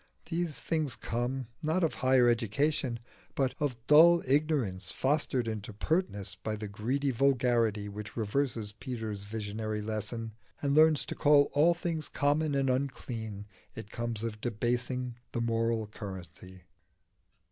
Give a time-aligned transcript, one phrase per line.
[0.31, 2.97] These things come not of higher education,
[3.35, 9.79] but of dull ignorance fostered into pertness by the greedy vulgarity which reverses Peter's visionary
[9.83, 13.45] lesson and learns to call all things common and unclean.
[13.75, 16.63] It comes of debasing the moral currency.